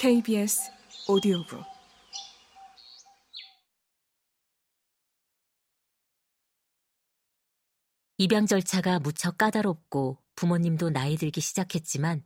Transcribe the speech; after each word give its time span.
KBS 0.00 0.70
오디오북 1.08 1.60
입양 8.18 8.46
절차가 8.46 9.00
무척 9.00 9.38
까다롭고 9.38 10.22
부모님도 10.36 10.90
나이 10.90 11.16
들기 11.16 11.40
시작했지만 11.40 12.22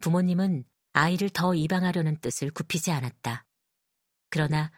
부모님은 0.00 0.66
아이를 0.92 1.30
더 1.30 1.54
입양하려는 1.54 2.20
뜻을 2.20 2.50
굽히지 2.50 2.90
않았다. 2.90 3.46
그러나 4.28 4.70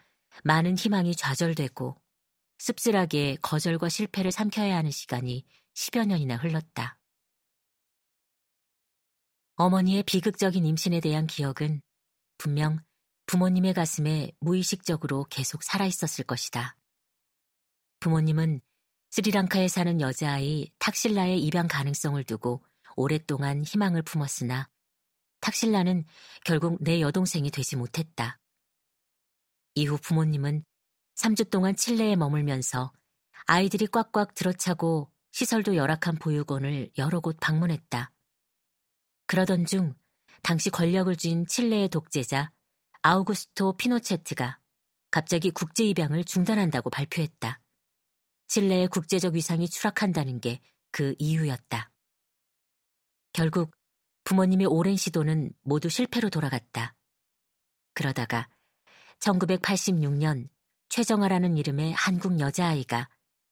많은 0.45 0.79
희망이 0.79 1.17
좌절되고 1.17 2.01
씁쓸하게 2.59 3.39
거절과 3.43 3.89
실패를 3.89 4.31
삼켜야 4.31 4.77
하는 4.77 4.93
시간이 4.93 5.45
10여 5.75 6.07
년이나 6.07 6.37
흘렀다. 6.37 6.97
어머니의 9.57 10.05
비극적인 10.05 10.65
임신에 10.65 11.01
대한 11.01 11.27
기억은 11.27 11.83
분명 12.41 12.79
부모님의 13.27 13.75
가슴에 13.75 14.33
무의식적으로 14.41 15.27
계속 15.29 15.63
살아있었을 15.63 16.25
것이다. 16.25 16.75
부모님은 18.01 18.63
스리랑카에 19.11 19.69
사는 19.69 20.01
여자아이 20.01 20.73
탁실라의 20.79 21.39
입양 21.39 21.69
가능성을 21.69 22.25
두고 22.25 22.65
오랫동안 22.97 23.63
희망을 23.63 24.01
품었으나 24.01 24.71
탁실라는 25.41 26.07
결국 26.43 26.79
내 26.81 27.03
여동생이 27.03 27.51
되지 27.51 27.77
못했다. 27.77 28.39
이후 29.75 29.99
부모님은 29.99 30.65
3주 31.17 31.51
동안 31.51 31.77
칠레에 31.77 32.17
머물면서 32.17 32.91
아이들이 33.45 33.87
꽉꽉 33.87 34.33
들어차고 34.35 35.13
시설도 35.33 35.77
열악한 35.77 36.17
보육원을 36.17 36.91
여러 36.97 37.21
곳 37.21 37.37
방문했다. 37.39 38.11
그러던 39.27 39.67
중 39.67 39.95
당시 40.43 40.71
권력을 40.71 41.15
쥔 41.17 41.47
칠레의 41.47 41.89
독재자 41.89 42.51
아우구스토 43.03 43.77
피노체트가 43.77 44.59
갑자기 45.11 45.51
국제 45.51 45.85
입양을 45.85 46.25
중단한다고 46.25 46.91
발표했다. 46.91 47.61
칠레의 48.49 48.89
국제적 48.89 49.35
위상이 49.35 49.69
추락한다는 49.69 50.41
게 50.41 50.61
그 50.91 51.15
이유였다. 51.19 51.91
결국 53.33 53.73
부모님의 54.25 54.67
오랜 54.67 54.97
시도는 54.97 55.53
모두 55.63 55.89
실패로 55.89 56.31
돌아갔다. 56.31 56.95
그러다가 57.95 58.49
1986년 59.21 60.49
최정아라는 60.89 61.57
이름의 61.57 61.93
한국 61.93 62.41
여자아이가 62.41 63.09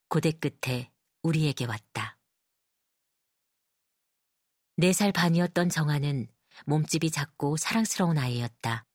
고대 0.09 0.33
끝에 0.33 0.91
우리에게 1.23 1.65
왔다. 1.65 2.19
4살 4.79 5.13
반이었던 5.13 5.69
정아는 5.69 6.29
몸집이 6.67 7.11
작고 7.11 7.57
사랑스러운 7.57 8.19
아이였다. 8.19 8.87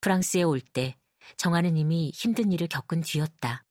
프랑스에 0.00 0.42
올 0.42 0.60
때 0.60 0.98
정아는 1.36 1.76
이미 1.76 2.10
힘든 2.14 2.52
일을 2.52 2.68
겪은 2.68 3.02
뒤였다. 3.02 3.64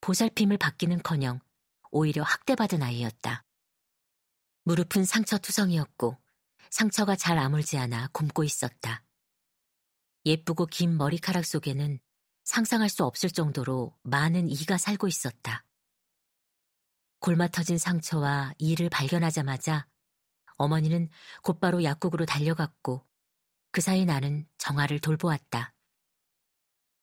보살핌을 0.00 0.58
받기는커녕 0.58 1.40
오히려 1.90 2.22
학대받은 2.22 2.82
아이였다. 2.82 3.44
무릎은 4.64 5.04
상처 5.04 5.38
투성이었고 5.38 6.18
상처가 6.70 7.16
잘 7.16 7.38
아물지 7.38 7.78
않아 7.78 8.08
굼고 8.08 8.44
있었다. 8.44 9.04
예쁘고 10.24 10.66
긴 10.66 10.96
머리카락 10.96 11.44
속에는 11.44 12.00
상상할 12.44 12.88
수 12.88 13.04
없을 13.04 13.30
정도로 13.30 13.96
많은 14.02 14.48
이가 14.48 14.76
살고 14.76 15.06
있었다. 15.08 15.64
골마 17.20 17.48
터진 17.48 17.78
상처와 17.78 18.54
이를 18.58 18.88
발견하자마자 18.88 19.86
어머니는 20.56 21.08
곧바로 21.42 21.84
약국으로 21.84 22.26
달려갔고 22.26 23.06
그 23.72 23.80
사이 23.80 24.04
나는 24.04 24.48
정아를 24.58 25.00
돌보았다. 25.00 25.74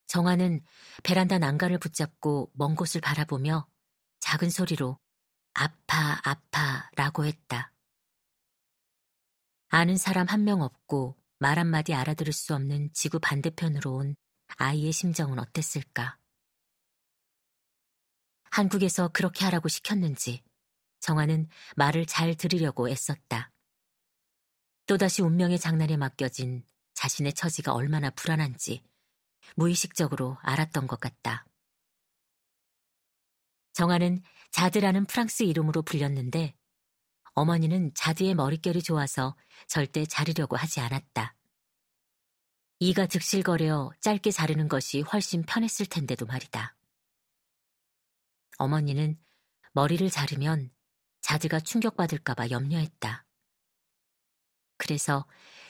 정아는 0.07 0.61
베란다 1.03 1.39
난간을 1.39 1.77
붙잡고 1.79 2.51
먼 2.53 2.75
곳을 2.75 3.01
바라보며 3.01 3.67
작은 4.19 4.49
소리로 4.49 4.99
아파, 5.53 6.19
아파 6.23 6.89
라고 6.95 7.25
했다. 7.25 7.71
아는 9.69 9.97
사람 9.97 10.27
한 10.27 10.43
명 10.43 10.61
없고 10.61 11.17
말 11.39 11.57
한마디 11.59 11.93
알아들을 11.93 12.31
수 12.31 12.53
없는 12.55 12.91
지구 12.93 13.19
반대편으로 13.19 13.93
온 13.93 14.15
아이의 14.57 14.91
심정은 14.91 15.39
어땠을까? 15.39 16.17
한국에서 18.51 19.09
그렇게 19.09 19.45
하라고 19.45 19.67
시켰는지 19.67 20.43
정아는 21.03 21.49
말을 21.75 22.05
잘 22.05 22.33
들으려고 22.33 22.89
애썼다. 22.89 23.51
또다시 24.85 25.21
운명의 25.21 25.59
장난에 25.59 25.97
맡겨진 25.97 26.65
자신의 26.93 27.33
처지가 27.33 27.73
얼마나 27.73 28.09
불안한지 28.09 28.81
무의식적으로 29.57 30.37
알았던 30.41 30.87
것 30.87 31.01
같다. 31.01 31.45
정아는 33.73 34.23
자드라는 34.51 35.05
프랑스 35.05 35.43
이름으로 35.43 35.81
불렸는데 35.81 36.55
어머니는 37.33 37.93
자드의 37.95 38.33
머릿결이 38.35 38.81
좋아서 38.81 39.35
절대 39.67 40.05
자르려고 40.05 40.55
하지 40.55 40.79
않았다. 40.79 41.35
이가 42.79 43.07
득실거려 43.07 43.91
짧게 43.99 44.31
자르는 44.31 44.69
것이 44.69 45.01
훨씬 45.01 45.43
편했을 45.43 45.85
텐데도 45.85 46.25
말이다. 46.27 46.77
어머니는 48.57 49.19
머리를 49.73 50.09
자르면 50.09 50.71
자드가 51.23 51.61
충격받을까봐 51.61 52.49
염려했다. 52.51 53.25
그래서 54.77 55.25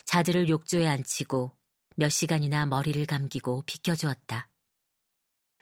자드를 0.05 0.49
욕조에 0.49 0.87
앉히고 0.87 1.55
몇 1.95 2.09
시간이나 2.09 2.65
머리를 2.65 3.05
감기고 3.05 3.61
비켜주었다. 3.61 4.49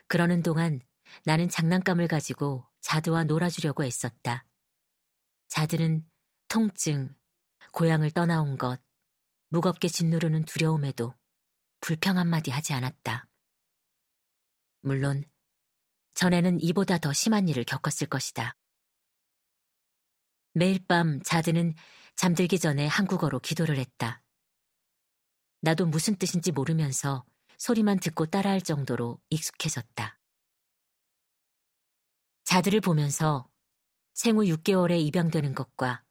그러는 0.08 0.42
동안 0.42 0.80
나는 1.24 1.48
장난감을 1.48 2.08
가지고 2.08 2.66
자드와 2.80 3.24
놀아주려고 3.24 3.84
애썼다. 3.84 4.46
자드는 5.48 6.08
통증, 6.48 7.14
고향을 7.72 8.10
떠나온 8.12 8.56
것, 8.56 8.80
무겁게 9.48 9.88
짓누르는 9.88 10.46
두려움에도 10.46 11.14
불평 11.80 12.16
한마디 12.16 12.50
하지 12.50 12.72
않았다. 12.72 13.28
물론 14.80 15.24
전에는 16.14 16.60
이보다 16.60 16.96
더 16.96 17.12
심한 17.12 17.48
일을 17.48 17.64
겪었을 17.64 18.06
것이다. 18.06 18.56
매일 20.52 20.84
밤 20.86 21.20
자드는 21.22 21.74
잠들기 22.16 22.58
전에 22.58 22.86
한국어로 22.86 23.40
기도를 23.40 23.78
했다. 23.78 24.22
나도 25.60 25.86
무슨 25.86 26.16
뜻인지 26.16 26.52
모르면서 26.52 27.24
소리만 27.56 28.00
듣고 28.00 28.26
따라할 28.26 28.60
정도로 28.60 29.20
익숙해졌다. 29.30 30.18
자들을 32.44 32.80
보면서 32.80 33.48
생후 34.14 34.44
6개월에 34.44 35.00
입양되는 35.00 35.54
것과 35.54 36.02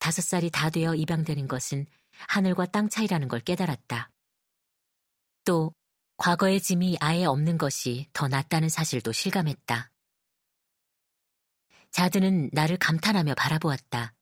5살이 0.00 0.50
다 0.50 0.70
되어 0.70 0.94
입양되는 0.94 1.46
것은 1.46 1.86
하늘과 2.28 2.66
땅 2.66 2.88
차이라는 2.88 3.28
걸 3.28 3.40
깨달았다. 3.40 4.10
또 5.44 5.74
과거의 6.16 6.60
짐이 6.60 6.96
아예 7.00 7.24
없는 7.24 7.58
것이 7.58 8.08
더 8.12 8.28
낫다는 8.28 8.68
사실도 8.68 9.12
실감했다. 9.12 9.90
자드는 11.94 12.50
나를 12.52 12.76
감탄하며 12.76 13.36
바라보았다. 13.36 14.14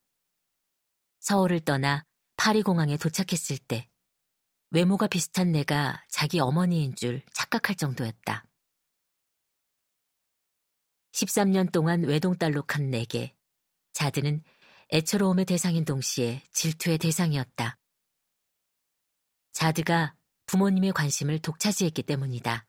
서울을 1.21 1.59
떠나 1.61 2.05
파리공항에 2.37 2.97
도착했을 2.97 3.57
때 3.57 3.89
외모가 4.69 5.07
비슷한 5.07 5.51
내가 5.51 6.05
자기 6.07 6.39
어머니인 6.39 6.93
줄 6.93 7.23
착각할 7.33 7.75
정도였다. 7.75 8.45
13년 11.13 11.71
동안 11.71 12.03
외동딸로 12.03 12.61
큰 12.67 12.91
내게 12.91 13.35
자드는 13.93 14.43
애처로움의 14.91 15.45
대상인 15.45 15.83
동시에 15.83 16.43
질투의 16.51 16.99
대상이었다. 16.99 17.79
자드가 19.51 20.15
부모님의 20.45 20.93
관심을 20.93 21.39
독차지했기 21.39 22.03
때문이다. 22.03 22.67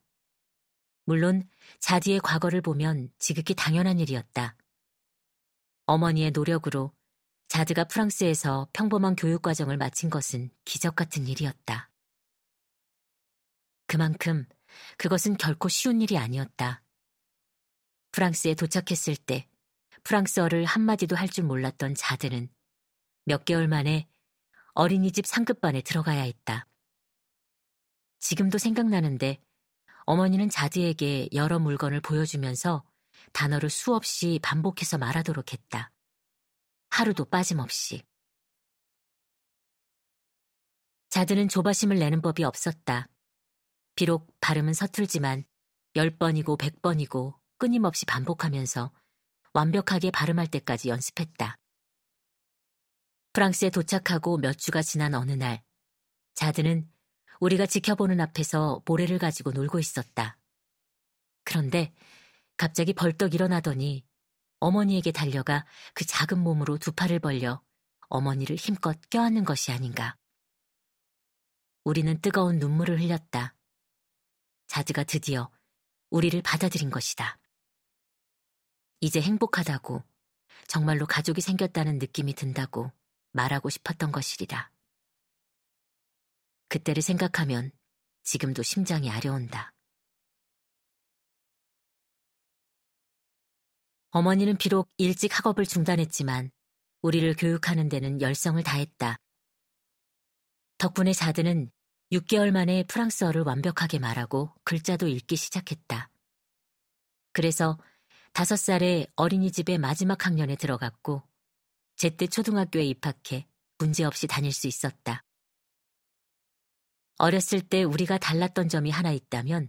물론 1.04 1.46
자디의 1.80 2.20
과거를 2.20 2.62
보면 2.62 3.10
지극히 3.18 3.54
당연한 3.54 4.00
일이었다. 4.00 4.56
어머니의 5.86 6.30
노력으로 6.30 6.92
자드가 7.48 7.84
프랑스에서 7.84 8.68
평범한 8.72 9.16
교육과정을 9.16 9.76
마친 9.76 10.10
것은 10.10 10.50
기적 10.64 10.96
같은 10.96 11.26
일이었다. 11.28 11.90
그만큼 13.86 14.46
그것은 14.96 15.36
결코 15.36 15.68
쉬운 15.68 16.00
일이 16.00 16.16
아니었다. 16.18 16.82
프랑스에 18.12 18.54
도착했을 18.54 19.16
때 19.16 19.48
프랑스어를 20.04 20.64
한마디도 20.64 21.16
할 21.16 21.28
줄 21.28 21.44
몰랐던 21.44 21.94
자드는 21.94 22.48
몇 23.24 23.44
개월 23.44 23.68
만에 23.68 24.08
어린이집 24.72 25.26
상급반에 25.26 25.82
들어가야 25.82 26.22
했다. 26.22 26.66
지금도 28.20 28.58
생각나는데 28.58 29.42
어머니는 30.06 30.48
자드에게 30.48 31.28
여러 31.32 31.58
물건을 31.58 32.00
보여주면서 32.00 32.84
단어를 33.32 33.70
수없이 33.70 34.38
반복해서 34.42 34.98
말하도록 34.98 35.52
했다. 35.52 35.90
하루도 36.90 37.24
빠짐없이. 37.26 38.04
자드는 41.10 41.48
조바심을 41.48 41.98
내는 41.98 42.20
법이 42.22 42.44
없었다. 42.44 43.08
비록 43.94 44.34
발음은 44.40 44.72
서툴지만 44.72 45.44
10번이고 45.94 46.58
100번이고 46.58 47.38
끊임없이 47.56 48.04
반복하면서 48.04 48.92
완벽하게 49.52 50.10
발음할 50.10 50.48
때까지 50.48 50.88
연습했다. 50.88 51.56
프랑스에 53.32 53.70
도착하고 53.70 54.38
몇 54.38 54.58
주가 54.58 54.82
지난 54.82 55.14
어느 55.14 55.32
날, 55.32 55.62
자드는 56.34 56.90
우리가 57.40 57.66
지켜보는 57.66 58.20
앞에서 58.20 58.82
모래를 58.86 59.18
가지고 59.18 59.52
놀고 59.52 59.78
있었다. 59.78 60.38
그런데 61.44 61.92
갑자기 62.56 62.92
벌떡 62.92 63.34
일어나더니 63.34 64.04
어머니에게 64.60 65.12
달려가 65.12 65.66
그 65.92 66.04
작은 66.04 66.38
몸으로 66.38 66.78
두 66.78 66.92
팔을 66.92 67.18
벌려 67.18 67.62
어머니를 68.08 68.56
힘껏 68.56 68.98
껴안는 69.10 69.44
것이 69.44 69.72
아닌가. 69.72 70.16
우리는 71.82 72.18
뜨거운 72.20 72.58
눈물을 72.58 73.00
흘렸다. 73.00 73.54
자드가 74.68 75.04
드디어 75.04 75.50
우리를 76.10 76.40
받아들인 76.42 76.90
것이다. 76.90 77.38
이제 79.00 79.20
행복하다고, 79.20 80.02
정말로 80.66 81.06
가족이 81.06 81.42
생겼다는 81.42 81.98
느낌이 81.98 82.34
든다고 82.34 82.90
말하고 83.32 83.68
싶었던 83.68 84.12
것이리라. 84.12 84.70
그때를 86.68 87.02
생각하면 87.02 87.70
지금도 88.22 88.62
심장이 88.62 89.10
아려온다. 89.10 89.73
어머니는 94.14 94.56
비록 94.58 94.92
일찍 94.96 95.36
학업을 95.36 95.66
중단했지만 95.66 96.52
우리를 97.02 97.34
교육하는 97.34 97.88
데는 97.88 98.20
열성을 98.20 98.62
다했다. 98.62 99.18
덕분에 100.78 101.12
자드는 101.12 101.72
6개월 102.12 102.52
만에 102.52 102.84
프랑스어를 102.84 103.42
완벽하게 103.42 103.98
말하고 103.98 104.54
글자도 104.62 105.08
읽기 105.08 105.34
시작했다. 105.34 106.12
그래서 107.32 107.76
5살에 108.34 109.10
어린이집의 109.16 109.78
마지막 109.78 110.24
학년에 110.24 110.54
들어갔고 110.54 111.24
제때 111.96 112.28
초등학교에 112.28 112.84
입학해 112.84 113.48
문제없이 113.78 114.28
다닐 114.28 114.52
수 114.52 114.68
있었다. 114.68 115.24
어렸을 117.18 117.62
때 117.62 117.82
우리가 117.82 118.18
달랐던 118.18 118.68
점이 118.68 118.92
하나 118.92 119.10
있다면 119.10 119.66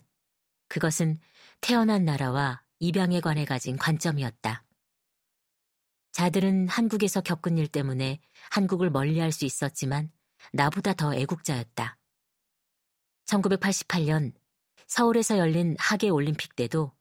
그것은 0.67 1.17
태어난 1.61 2.05
나라와 2.05 2.64
입양에 2.79 3.21
관해 3.21 3.45
가진 3.45 3.77
관점이었다. 3.77 4.63
자들은 6.11 6.69
한국에서 6.69 7.21
겪은 7.21 7.57
일 7.57 7.67
때문에 7.67 8.21
한국을 8.51 8.89
멀리 8.89 9.19
할 9.19 9.31
수 9.31 9.45
있었지만 9.45 10.11
나보다 10.53 10.93
더 10.93 11.13
애국자였다. 11.13 11.97
1988년 13.25 14.33
서울에서 14.87 15.37
열린 15.37 15.75
하계 15.79 16.09
올림픽 16.09 16.55
때도 16.55 16.93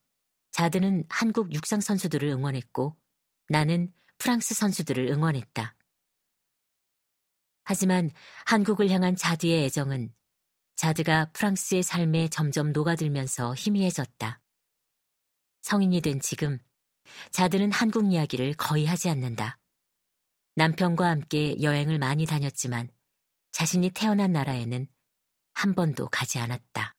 자드는 0.51 1.05
한국 1.09 1.53
육상 1.53 1.81
선수들을 1.81 2.29
응원했고 2.29 2.97
나는 3.49 3.93
프랑스 4.19 4.55
선수들을 4.55 5.07
응원했다. 5.09 5.77
하지만 7.65 8.11
한국을 8.47 8.91
향한 8.91 9.17
자드의 9.17 9.65
애정은 9.65 10.15
자드가 10.77 11.31
프랑스의 11.33 11.83
삶에 11.83 12.29
점점 12.29 12.73
녹아들면서 12.73 13.55
희미해졌다. 13.55 14.41
성인이 15.75 16.03
된 16.03 16.21
지금 16.21 16.61
자드는 17.33 17.73
한국 17.73 18.13
이야기를 18.13 18.55
거의 18.55 18.87
하지 18.87 19.09
않는다. 19.09 19.59
남편과 20.55 21.05
함께 21.05 21.61
여행을 21.61 21.99
많이 21.99 22.27
다녔지만 22.27 22.91
자신이 23.51 23.91
태어난 23.91 24.31
나라에는 24.31 24.87
한 25.53 25.75
번도 25.75 26.11
가지 26.11 26.39
않았다. 26.39 26.95